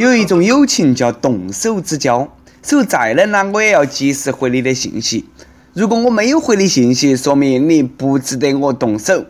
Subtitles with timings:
[0.00, 2.26] 有一种友情叫动手之交，
[2.62, 5.26] 手再冷呢，我也要及时回你的信息。
[5.74, 9.26] 如果我没有回你信息，说明你不值得我动手。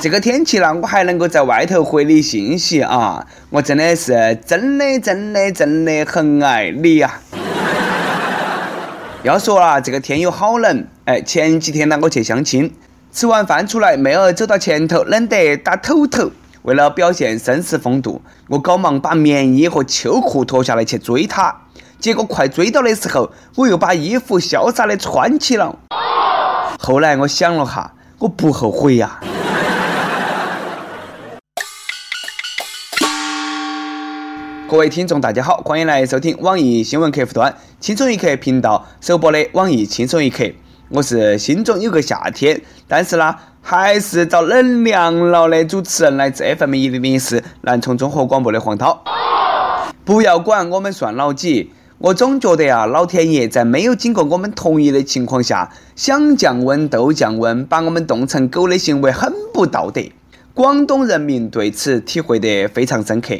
[0.00, 3.24] 这个天气了，我还能够在外头回你信息啊！
[3.50, 7.20] 我真的是真的真的真的很爱你呀！
[9.22, 12.72] 要说啊，这个天又好冷，哎，前几天呢，我去相亲，
[13.12, 16.32] 吃完饭出来，妹儿走到前头，冷得打抖抖。
[16.66, 21.54] 为了表现绅士风度，我赶忙把棉衣和秋裤脱下来去追她。
[22.00, 25.78] 结果快追到的时候，我又把衣服潇洒的穿起了。
[26.76, 29.20] 后来我想了哈，我不后悔呀。
[34.68, 40.44] 各位听众，大家好，欢迎来收听网易新闻客户端轻松一刻频道首播的网易轻松一刻。
[40.88, 43.36] 我是心中有个夏天，但是呢，
[43.68, 49.02] 还是遭冷凉了的主持人，来自 FM 一零零四南充综合广播的黄涛。
[50.04, 60.00] 不要管我们算老几，我总觉得呀，老天爷在没有经过我们同意的情况下，想降温都降温，把我们冻成狗的行为很不道德。
[60.54, 63.34] 广东人民对此体会得非常深刻。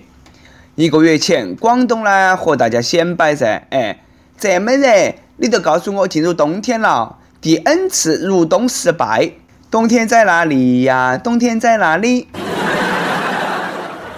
[0.75, 4.03] 一个月前，广东呢和大家显摆噻，哎，
[4.37, 9.31] 这么热，你都告诉我进入冬天了，第 N 次入冬失败，
[9.77, 11.19] 冬天在哪里呀？
[11.19, 12.29] 冬天在哪里？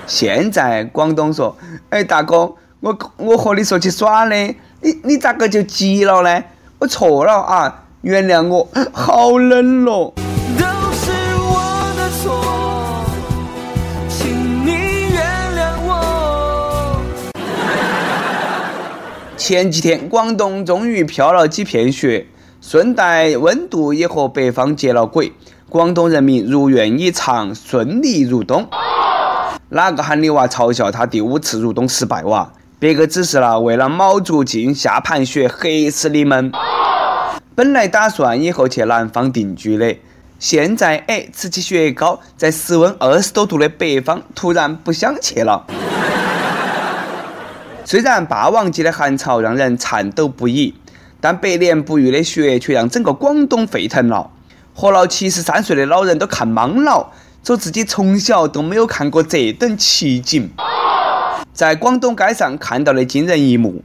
[0.07, 1.57] 现在广东说，
[1.91, 6.45] 哎，大哥，我我和你说去耍的，你你咋个就急了呢？
[6.79, 10.15] 我错了啊，原谅我，好冷咯。
[19.37, 22.29] 前几天，广东终于飘了几片雪，
[22.61, 25.33] 顺带温度也和北方接了轨，
[25.69, 28.69] 广东人民如愿以偿，顺利入冬。
[29.69, 32.51] 哪个喊你娃嘲笑他第五次入冬失败哇？
[32.81, 36.51] 别个只是了为了卯足劲下盘雪黑死你们。
[37.55, 39.97] 本来打算以后去南方定居的，
[40.41, 45.65] 现在哎吃起雪糕，在室温二十多度的北方，突然不想去了。
[47.85, 50.75] 虽然霸王级的寒潮让人颤抖不已，
[51.21, 54.31] 但百年不遇的雪却让整个广东沸腾了。
[54.75, 57.11] 活了七十三岁的老人都看懵了，
[57.43, 60.51] 说自己从小都没有看过这等奇景。
[61.53, 63.83] 在广东街上看到的惊人一幕，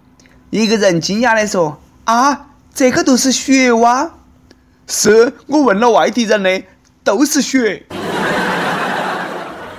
[0.52, 4.12] 一个人惊讶地说：“啊，这个都是雪哇！”
[4.86, 6.62] 是我问了外地人的，
[7.04, 7.88] 都是雪。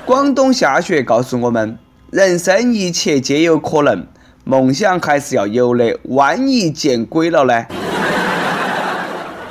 [0.05, 1.79] 广东下雪告诉我们，
[2.11, 4.07] 人生一切皆有可能。
[4.47, 7.65] 梦想还是要有的，万一见鬼了呢？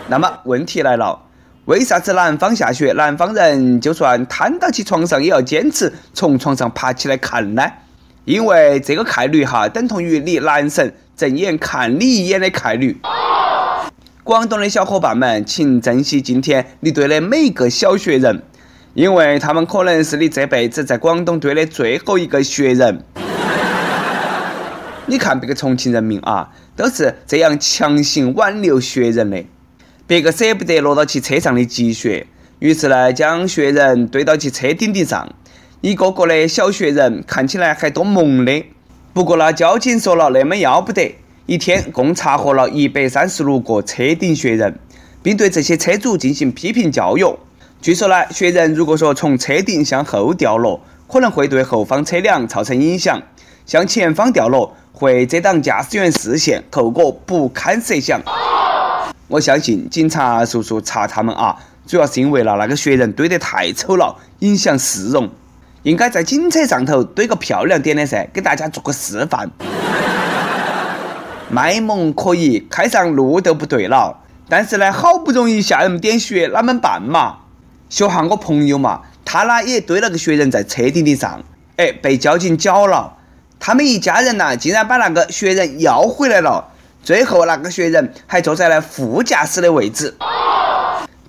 [0.08, 1.20] 那么问题来了，
[1.66, 7.64] 为啥子南方下雪，南方人就算瘫倒起床上也要坚持从床上爬起来看呢？
[8.26, 12.96] 因为这个概率哈，等同于你男神正眼看你一眼的概率。
[14.24, 18.44] 广东的小伙伴们，请珍惜今天你堆的每一个小雪人，
[18.94, 23.04] 因为他们可能是你这辈子在广东堆的最后一个雪人。
[25.06, 29.44] 你看别个重庆人民啊，都是这样强行挽留雪人的。
[30.08, 32.26] 别个舍不得落到其车上的积雪，
[32.60, 35.36] 于是呢，将雪人堆到其车顶顶上，
[35.82, 38.64] 一个个的小雪人看起来还多萌的。
[39.14, 41.16] 不过那交警说了，那么要不得，
[41.48, 44.80] 一天共查获了一百三十六个车顶雪人，
[45.22, 47.38] 并对这些车主进行批评教育。
[47.82, 50.80] 据说呢，雪人如果说从车顶向后掉落，
[51.12, 53.20] 可能会对后方车辆造成影响；
[53.66, 54.78] 向前方掉落。
[54.94, 58.22] 会遮挡驾驶员视线，后果不堪设想。
[59.28, 65.28] 我相信警察叔叔查他们啊，主要是因为了那个雪人堆得太丑了，影响市容。
[65.82, 69.50] 应该在警车上头堆个漂亮点的噻，给大家做个示范。
[71.50, 74.20] 卖萌可以，开上路都不对了。
[74.48, 77.38] 但是呢，好不容易下那么点雪，哪么办嘛？
[77.90, 81.42] 学下我朋友嘛，他呢也堆了个雪人在车顶顶上，
[81.78, 83.18] 哎，被交警缴了。
[83.66, 86.68] 他们一家人呐，竟然把那个雪人要回来了。
[87.02, 90.14] 最后那个雪人还坐在了副驾驶的位置。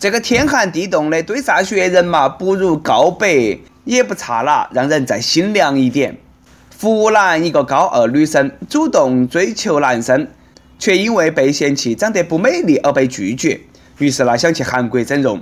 [0.01, 6.19] 这个天寒地冻的堆啥雪人嘛，不如告白也不差了，让人再心凉一点。
[6.81, 10.27] 湖南一个高二女生主动追求男生，
[10.77, 13.61] 却因为被嫌弃长得不美丽而被拒绝，
[13.99, 15.41] 于是呢想去韩国整容。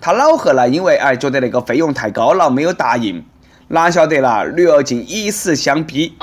[0.00, 3.24] 她老贺呢，因为哎觉得那个费用太高了，没有答应。
[3.70, 6.14] 哪晓得啦，女儿竟以死相逼。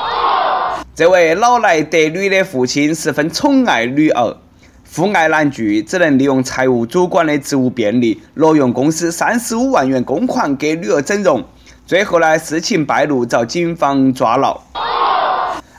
[0.95, 4.35] 这位老来得女的父亲十分宠爱女儿，
[4.83, 11.43] 父爱难拒，只能利用财务主管的职务便利，挪用公司三十五万元公款给女儿整容。
[11.85, 14.59] 最后呢，事情败露，遭警方抓牢。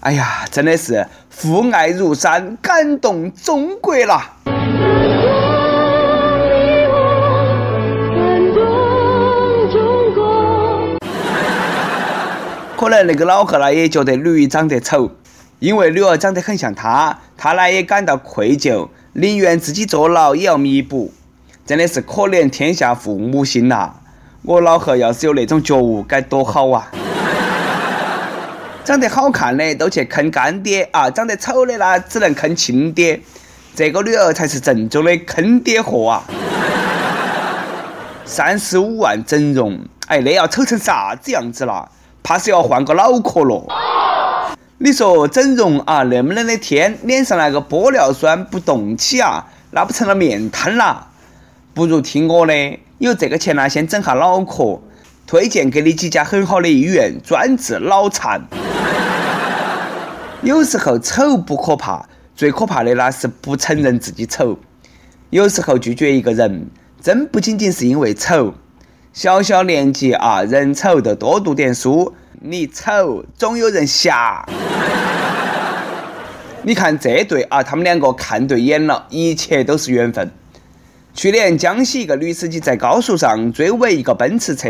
[0.00, 4.36] 哎呀，真的是父爱如山，感动中国啦！
[12.76, 15.10] 可能那个老贺呢也觉得女儿长得丑，
[15.60, 21.10] 因为女儿长得很像他，他呢也感到愧疚，宁愿自己坐牢也要弥补。
[21.64, 23.92] 真的是可怜天下父母心呐！
[24.42, 26.92] 我老贺要是有那种觉悟，该多好啊！
[28.84, 33.18] 长得好看的都去坑干爹啊，长得丑的呢只能坑亲爹。
[33.74, 36.24] 这个女儿才是正宗的坑爹货啊！
[38.26, 41.90] 三十五万整容，哎，那要丑成啥子样子了？
[42.26, 43.64] 怕是要换个脑壳了。
[44.78, 51.06] 你说整容啊，那么冷的天，脸上那个玻尿酸不动起啊，那不成了面瘫啦？
[51.72, 54.80] 不如听我的，有这个钱呢，先整下脑壳，
[55.24, 58.42] 推荐给你几家很好的医院，专治脑残。
[60.42, 64.58] 有时候丑不可怕，最可怕的那是不承认自己丑。
[65.30, 66.68] 有时候拒绝一个人，
[67.00, 68.52] 真不仅仅是因为丑。
[69.16, 72.14] 小小年纪啊，人丑就多读点书。
[72.38, 74.46] 你丑，总有人瞎。
[76.60, 80.30] 你看这对啊，他们两个看对眼了，一切都是缘分。
[81.14, 84.68] 去年江西一个女司机在高速上追尾一个奔驰车，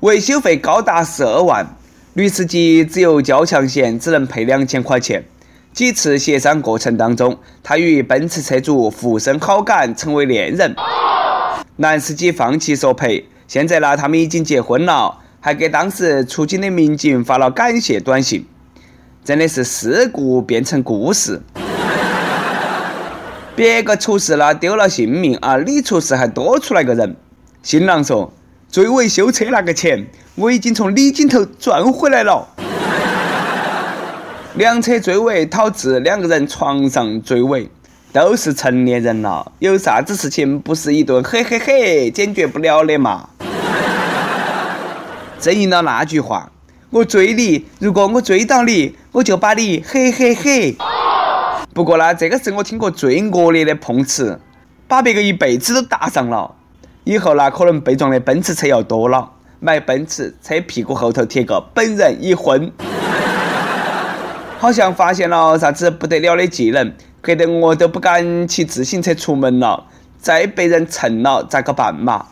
[0.00, 1.64] 维修费高达十二万，
[2.14, 5.24] 女司机只有交强险，只能赔两千块钱。
[5.72, 10.74] 几次协商过程当中，她与奔驰车主互生好感，成为恋人。
[11.80, 18.44] 男司机放弃索赔，现在呢，他们已经结婚了，还给当时出警的民警发了感谢短信。
[19.24, 21.40] 真的是事故变成故事。
[23.54, 25.56] 别个出事了，丢了性命啊！
[25.58, 27.14] 你出事还多出来个人。
[27.62, 28.32] 新郎说
[28.68, 32.48] ：“追尾修车那个钱，我已经从李金头赚回来了。”
[34.54, 37.70] 两车追尾导致，两个人床上追尾，
[38.18, 43.28] 都是成年人了，有啥子事情不是一顿嘿嘿嘿解决不了的嘛？
[45.38, 46.50] 正应了那句话
[46.90, 50.76] ：“我追你，如果我追到你，我就把你嘿嘿嘿。”
[51.72, 54.40] 不过呢，这个是我听过最恶劣的碰瓷，
[54.88, 56.56] 把别个一辈子都搭上了。
[57.04, 59.30] 以后呢，可能被撞的奔驰车要多了。
[59.60, 62.72] 买奔驰车屁股后头贴个“本人已婚”，
[64.58, 66.92] 好像发现了啥子不得了的技能，
[67.22, 69.84] 吓得我都不敢骑自行车出门了。
[70.20, 72.26] 再被人蹭了咋个办嘛？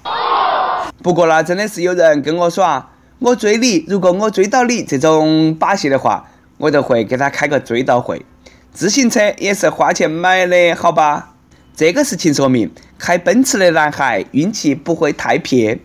[1.04, 2.90] 不过呢，真的是有人跟我耍，
[3.20, 6.24] 我追你，如果我追到你这种把戏的话，
[6.58, 8.26] 我就会给他开个追悼会。
[8.72, 11.34] 自行车也是花钱买的，好吧？
[11.76, 12.68] 这个事情说明，
[12.98, 15.78] 开奔驰的男孩运气不会太撇。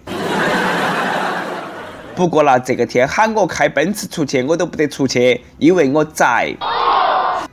[2.15, 6.55] 不过啦，这个天喊我开奔驰出去，我都不得出去，因为我宅。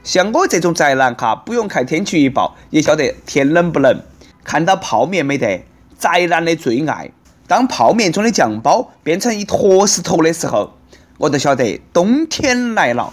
[0.08, 4.00] 像我这种宅男哈，不用看天气预报也晓得天冷不冷。
[4.42, 5.66] 看到泡面没得？
[5.98, 7.10] 宅男的最爱。
[7.46, 10.72] 当泡面中的酱包变成一坨石头的时候，
[11.18, 13.12] 我就晓得冬天来了。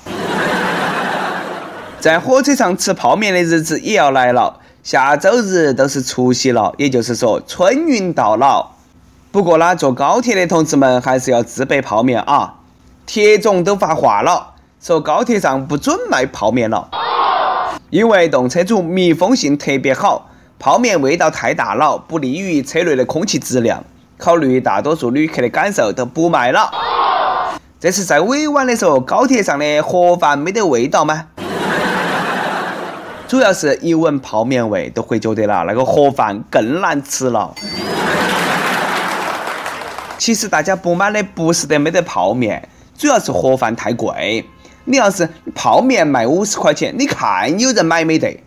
[1.99, 8.71] 在火车上吃泡面的日子也要来了，下周日都是除夕了，也就是说春运到了。
[9.33, 12.61] 不过呢，坐高铁的同志们还是要自备泡面啊！
[13.05, 14.53] 铁总都发话了，
[14.85, 16.87] 说高铁上不准卖泡面了，
[17.89, 23.83] 因为动车组密封性特别好，泡面味道太大了，不利于车内的空气质量。
[24.15, 26.69] 考虑大多数旅客的感受，都不卖了。
[27.79, 31.29] 这是在委婉的说高铁上的盒饭没得味道吗？
[33.27, 37.55] 主要是一闻泡面味，都会觉得了，那个盒饭更难吃了。
[40.19, 44.45] 其实大家不满的不是得没得泡面，主要是盒饭太贵。
[44.87, 48.39] 你要是泡面卖五十块钱，你看有人买没得？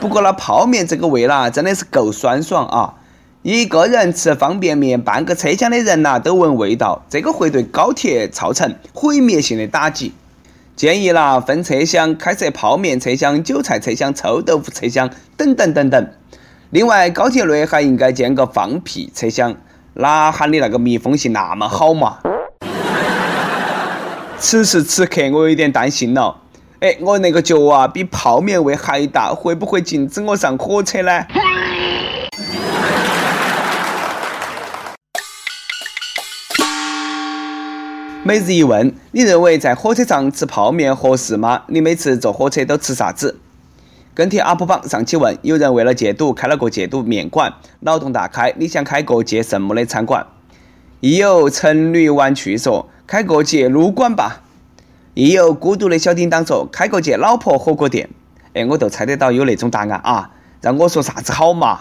[0.00, 2.94] 不过那泡面这个味啦，真的是够酸爽啊！
[3.42, 10.14] 一个人吃方便面，半个车厢的人呐都闻味道，这个会对高铁造成毁灭性的打击。
[10.74, 16.10] 建议啦，分车厢开设泡面车厢、韭菜车厢、臭豆腐车厢等等等等。
[16.70, 19.56] 另外，高铁内还应该建个放屁车厢，
[19.94, 22.18] 哪喊你那个密封性那么好嘛？
[24.40, 26.42] 此时此刻，我有点担心了。
[26.78, 31.26] 哎，我那个脚啊，比泡面味还大，会不会禁止我上火车呢？
[38.22, 41.62] 每日一问：你认为在火车上吃泡面合适吗？
[41.66, 43.40] 你每次坐火车都吃啥子？
[44.14, 50.24] 跟帖 UP 榜上期问：有人为了戒赌开了个戒赌面馆，脑洞大开，你想开个戒什么的餐馆？
[51.00, 54.42] 亦有成女玩趣说：开个戒撸馆吧。
[55.14, 58.10] 亦有孤独的小叮当说：“开个间老婆火锅店。”
[58.52, 60.32] 哎，我都猜得到有那种答案啊！
[60.60, 61.80] 让我说啥子好嘛？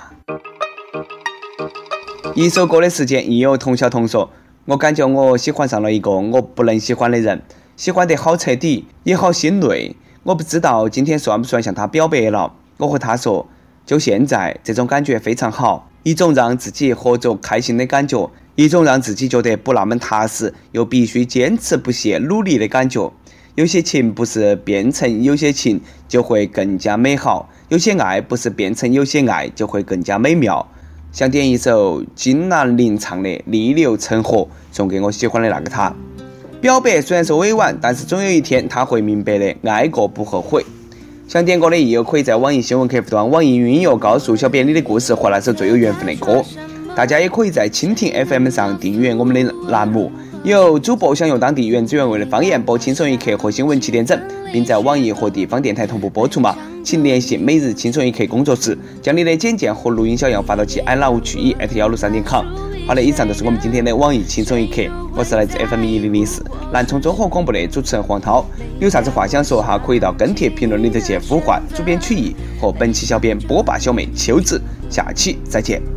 [2.33, 4.29] 一首歌的时间，亦有童小童说
[4.67, 7.41] ：“我感觉我喜欢上了一个我不能喜欢的人，
[7.75, 9.97] 喜欢得好彻底，也好心累。
[10.23, 12.53] 我不知道今天算不算向他表白了。
[12.77, 13.49] 我和他说，
[13.85, 23.13] 就现在，这种感觉非常好，一种让自己活着开心的感觉。”一种让自己觉得不那么踏实，又必须坚持不懈努力的感觉。
[23.53, 30.67] 有些情不是变成有些情就会更加美好，有些爱不是变成有些爱就会更加美妙。
[31.11, 34.37] 想点一首金兰玲唱的《逆流成河》，
[34.71, 35.95] 送给我喜欢的那个他。
[36.59, 40.65] 表白虽然是委婉，但是总有一天他会明白的，爱过不后悔。
[41.27, 46.43] 想点歌的益友可以在网易新闻客户端、网易云音乐告诉小编你的故事和那首最有缘分的歌。
[46.97, 50.11] 大家也可以在蜻蜓 FM 上订阅我们的栏目，
[50.43, 54.19] 由主播享用当地原汁原味的方言播《轻松一刻》和新闻七点整，
[54.51, 56.57] 并在网易和地方电台同步播出吗？
[56.83, 62.43] 请联系每日轻松一刻工作室，将你的简介和录音小样发到其 i love 曲艺 at 幺六三点 com。
[62.87, 64.81] 好的，以上就是我们今天的网易轻松一刻，
[65.15, 68.43] 我是来自 FM 一零零四南充综合广播的主持人黄涛。
[68.79, 74.59] 有啥子话想说哈，可以到跟帖评论里头去呼唤主编曲艺和本期小编波霸小妹秋子。
[74.89, 75.96] 下期再见。